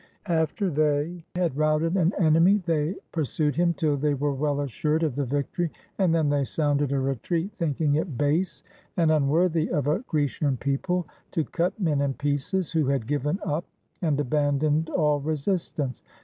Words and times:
After 0.25 0.71
they 0.71 1.25
had 1.35 1.55
routed 1.55 1.95
an 1.95 2.11
enemy, 2.17 2.57
they 2.65 2.95
pur 3.11 3.23
sued 3.23 3.55
him 3.55 3.75
till 3.75 3.95
they 3.97 4.15
were 4.15 4.33
well 4.33 4.59
assured 4.61 5.03
of 5.03 5.13
the 5.15 5.25
victory, 5.25 5.69
and 5.99 6.11
then 6.11 6.27
they 6.29 6.43
sounded 6.43 6.91
a 6.91 6.99
retreat, 6.99 7.53
thinking 7.53 7.93
it 7.93 8.17
base 8.17 8.63
and 8.97 9.11
un 9.11 9.27
worthy 9.29 9.69
of 9.69 9.85
a 9.85 9.99
Grecian 9.99 10.57
people 10.57 11.07
to 11.33 11.43
cut 11.43 11.79
men 11.79 12.01
in 12.01 12.15
pieces, 12.15 12.71
who 12.71 12.87
had 12.87 13.05
given 13.05 13.37
up 13.45 13.65
and 14.01 14.19
abandoned 14.19 14.89
all 14.89 15.19
resistance. 15.19 16.01